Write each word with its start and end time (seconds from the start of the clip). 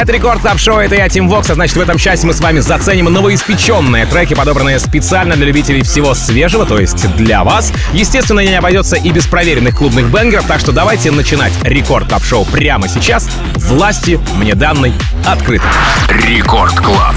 Это 0.00 0.12
Record 0.12 0.40
Club 0.40 0.58
Show, 0.58 0.78
это 0.78 0.94
я, 0.94 1.10
Tim 1.10 1.28
Vox, 1.28 1.50
а 1.50 1.54
значит 1.54 1.76
в 1.76 1.80
этом 1.80 1.98
части 1.98 2.24
мы 2.24 2.32
с 2.32 2.40
вами 2.40 2.60
заценим 2.60 3.04
новоиспеченные 3.12 4.06
треки, 4.06 4.32
подобранные 4.32 4.78
специально 4.78 5.36
для 5.36 5.44
любителей 5.44 5.82
всего 5.82 6.14
свежего, 6.14 6.64
то 6.64 6.80
есть 6.80 7.14
для 7.16 7.44
вас. 7.44 7.70
Естественно, 7.92 8.40
не 8.40 8.54
обойдется 8.54 8.96
и 8.96 9.10
без 9.10 9.26
проверенных 9.26 9.76
клубных 9.76 10.10
бенгеров, 10.10 10.46
так 10.46 10.58
что 10.58 10.72
давайте 10.72 11.10
начинать 11.10 11.52
Record 11.64 12.08
Club 12.08 12.24
Show 12.24 12.46
прямо 12.46 12.88
сейчас. 12.88 13.28
Власти 13.56 14.18
мне 14.36 14.54
данной 14.54 14.94
открыты. 15.26 15.66
Рекорд 16.08 16.80
Клаб. 16.80 17.16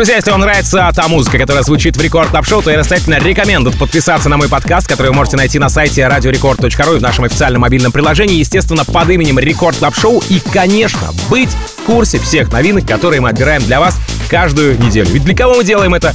Друзья, 0.00 0.16
если 0.16 0.30
вам 0.30 0.40
нравится 0.40 0.90
та 0.96 1.08
музыка, 1.08 1.36
которая 1.36 1.62
звучит 1.62 1.94
в 1.94 2.00
Record 2.00 2.30
Club 2.30 2.46
Show, 2.46 2.62
то 2.62 2.70
я 2.70 2.78
настоятельно 2.78 3.18
рекомендую 3.18 3.76
подписаться 3.76 4.30
на 4.30 4.38
мой 4.38 4.48
подкаст, 4.48 4.88
который 4.88 5.08
вы 5.08 5.14
можете 5.14 5.36
найти 5.36 5.58
на 5.58 5.68
сайте 5.68 6.00
radiorecord.ru 6.00 6.96
и 6.96 6.98
в 6.98 7.02
нашем 7.02 7.26
официальном 7.26 7.60
мобильном 7.60 7.92
приложении, 7.92 8.36
естественно, 8.36 8.86
под 8.86 9.10
именем 9.10 9.38
Record 9.38 9.76
Club 9.76 9.94
Show. 9.94 10.22
И, 10.30 10.40
конечно, 10.54 11.10
быть 11.28 11.50
в 11.50 11.82
курсе 11.84 12.18
всех 12.18 12.50
новинок, 12.50 12.86
которые 12.86 13.20
мы 13.20 13.28
отбираем 13.28 13.62
для 13.62 13.78
вас 13.78 13.98
каждую 14.30 14.82
неделю. 14.82 15.10
Ведь 15.10 15.24
для 15.24 15.34
кого 15.34 15.56
мы 15.56 15.64
делаем 15.64 15.92
это? 15.92 16.14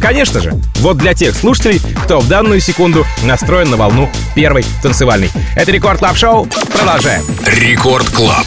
Конечно 0.00 0.40
же, 0.40 0.54
вот 0.76 0.96
для 0.96 1.12
тех 1.12 1.34
слушателей, 1.36 1.82
кто 2.04 2.20
в 2.20 2.28
данную 2.28 2.60
секунду 2.60 3.04
настроен 3.24 3.68
на 3.68 3.76
волну 3.76 4.08
первой 4.34 4.64
танцевальной. 4.82 5.30
Это 5.54 5.70
Record 5.70 5.98
Club 5.98 6.16
Show. 6.16 6.46
Продолжаем. 6.72 7.22
Record 7.44 8.08
Club. 8.08 8.46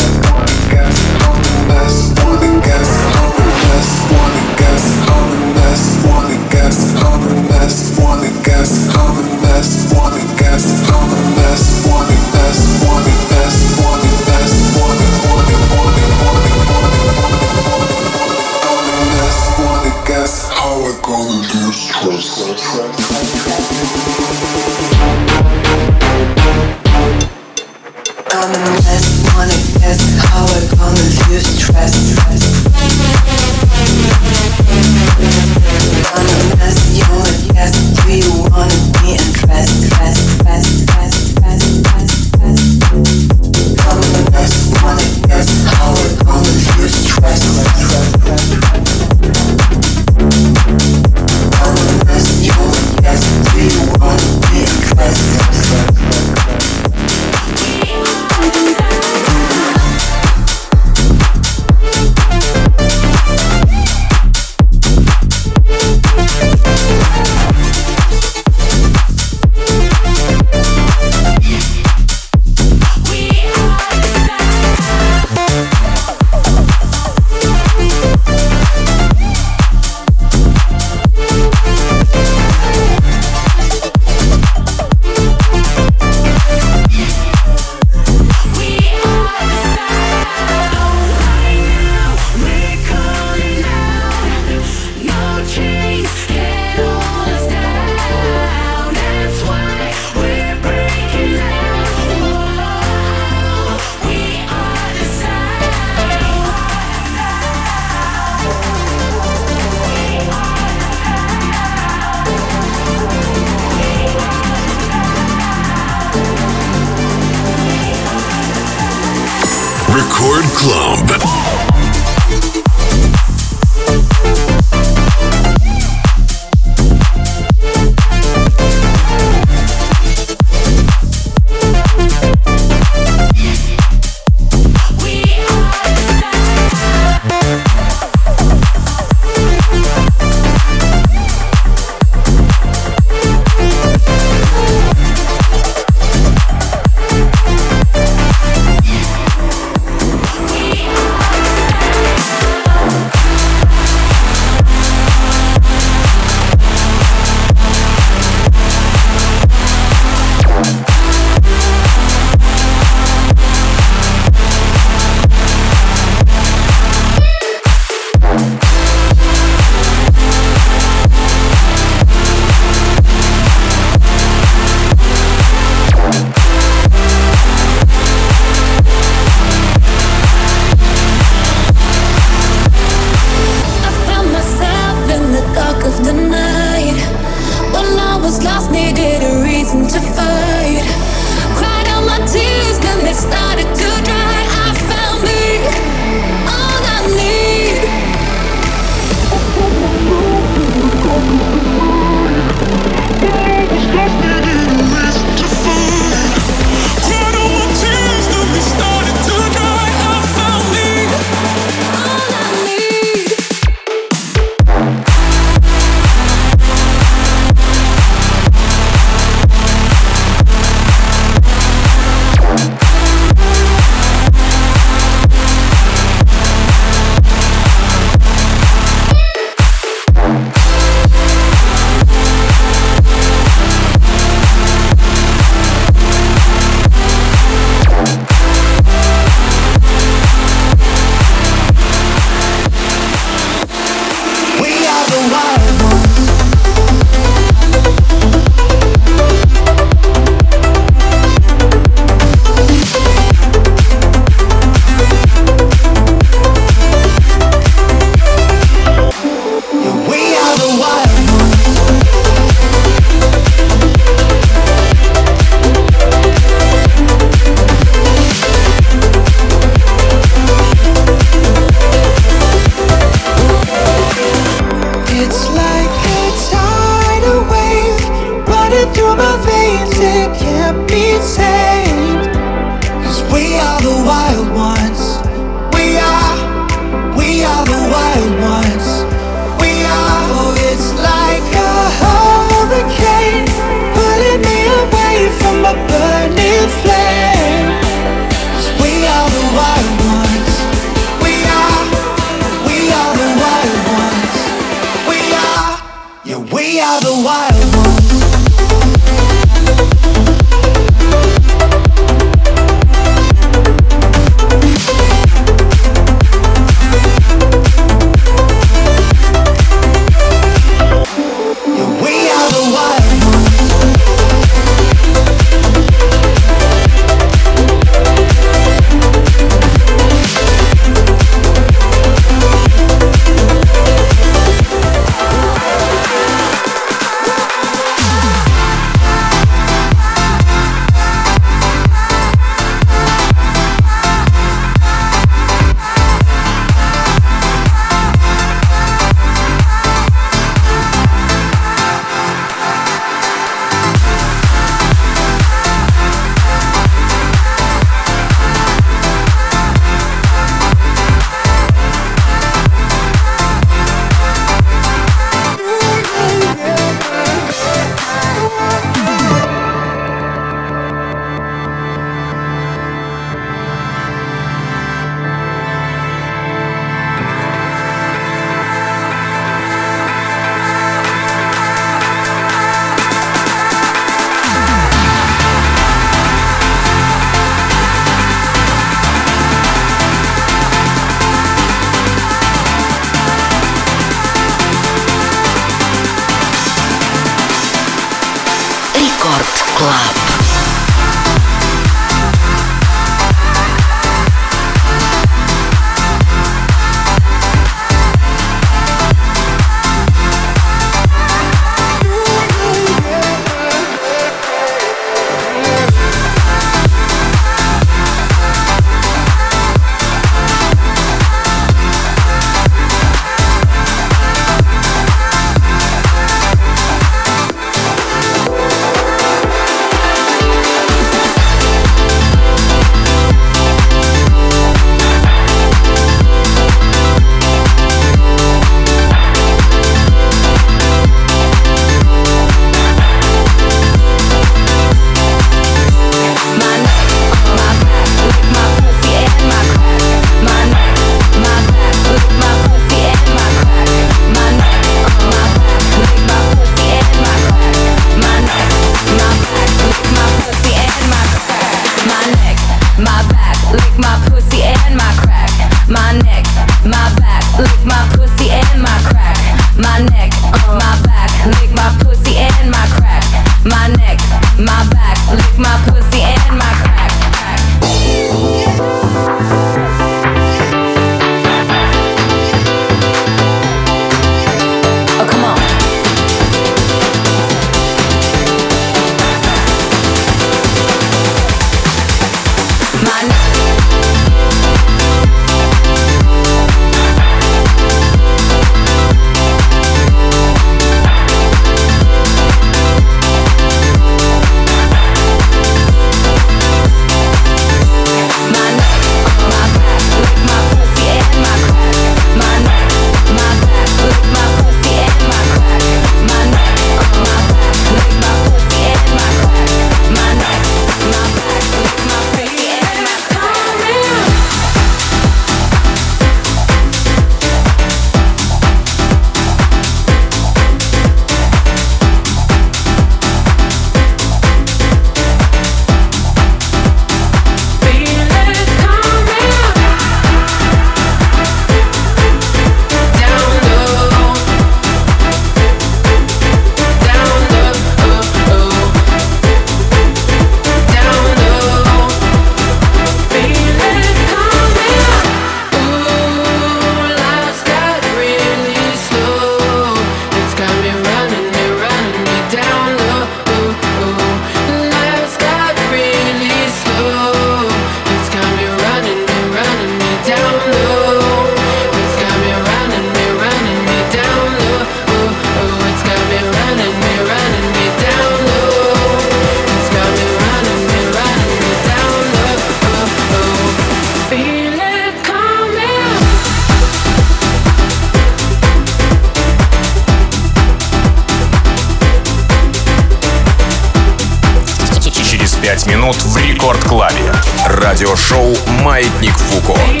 Радиошоу 598.11 598.53
«Маятник 598.83 599.37
Фуко». 599.37 600.00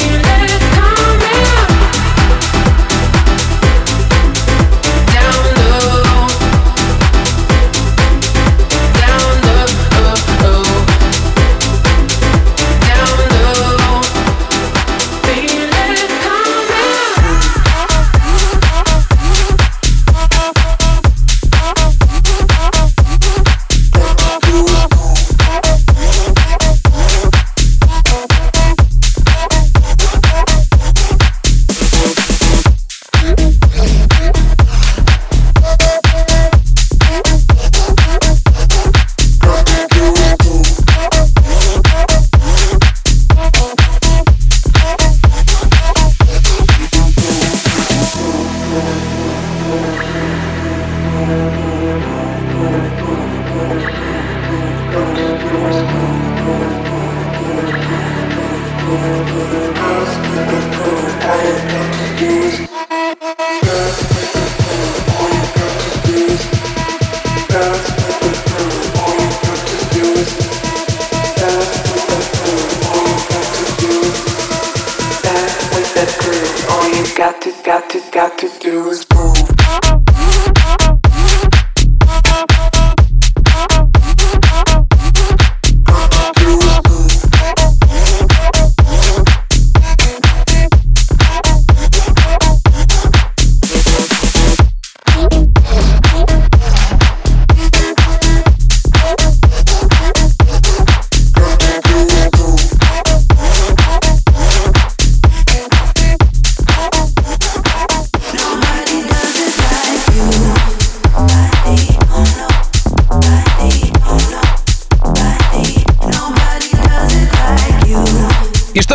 Got 78.37 78.39
to, 78.39 78.59
do 78.59 78.89
is 78.89 79.05
move. 79.13 79.51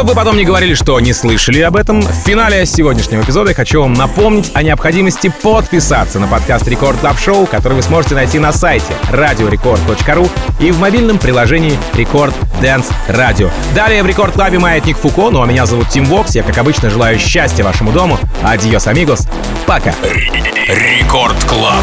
Чтобы 0.06 0.20
потом 0.20 0.36
не 0.36 0.44
говорили, 0.44 0.74
что 0.74 1.00
не 1.00 1.12
слышали 1.12 1.60
об 1.62 1.74
этом, 1.74 2.00
в 2.00 2.12
финале 2.24 2.64
сегодняшнего 2.64 3.22
эпизода 3.22 3.50
я 3.50 3.56
хочу 3.56 3.80
вам 3.80 3.92
напомнить 3.92 4.52
о 4.54 4.62
необходимости 4.62 5.32
подписаться 5.42 6.20
на 6.20 6.28
подкаст 6.28 6.68
Record 6.68 7.00
Club 7.00 7.18
Show, 7.18 7.44
который 7.44 7.72
вы 7.72 7.82
сможете 7.82 8.14
найти 8.14 8.38
на 8.38 8.52
сайте 8.52 8.94
radiorecord.ru 9.10 10.30
и 10.60 10.70
в 10.70 10.78
мобильном 10.78 11.18
приложении 11.18 11.76
Record 11.94 12.36
Dance 12.62 12.86
Radio. 13.08 13.50
Далее 13.74 14.04
в 14.04 14.06
Record 14.06 14.34
Club 14.34 14.55
е 14.55 14.60
Маятник 14.60 14.96
Фуко, 14.96 15.30
ну 15.30 15.42
а 15.42 15.46
меня 15.46 15.66
зовут 15.66 15.88
Tim 15.88 16.04
Vox, 16.04 16.36
я 16.36 16.44
как 16.44 16.56
обычно 16.56 16.88
желаю 16.88 17.18
счастья 17.18 17.64
вашему 17.64 17.90
дому. 17.90 18.16
Adiós, 18.44 18.86
amigos. 18.86 19.26
Пока. 19.66 19.92
Record 20.68 21.42
Club. 21.46 21.82